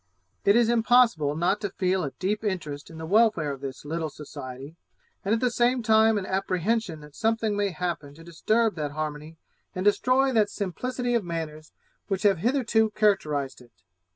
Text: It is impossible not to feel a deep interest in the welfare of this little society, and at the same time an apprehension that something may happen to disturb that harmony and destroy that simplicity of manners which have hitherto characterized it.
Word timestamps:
It 0.45 0.55
is 0.55 0.67
impossible 0.67 1.35
not 1.35 1.61
to 1.61 1.69
feel 1.69 2.03
a 2.03 2.09
deep 2.09 2.43
interest 2.43 2.89
in 2.89 2.97
the 2.97 3.05
welfare 3.05 3.51
of 3.51 3.61
this 3.61 3.85
little 3.85 4.09
society, 4.09 4.75
and 5.23 5.31
at 5.31 5.39
the 5.41 5.51
same 5.51 5.83
time 5.83 6.17
an 6.17 6.25
apprehension 6.25 7.01
that 7.01 7.13
something 7.15 7.55
may 7.55 7.69
happen 7.69 8.15
to 8.15 8.23
disturb 8.23 8.73
that 8.77 8.93
harmony 8.93 9.37
and 9.75 9.85
destroy 9.85 10.31
that 10.33 10.49
simplicity 10.49 11.13
of 11.13 11.23
manners 11.23 11.71
which 12.07 12.23
have 12.23 12.39
hitherto 12.39 12.89
characterized 12.95 13.61
it. 13.61 13.83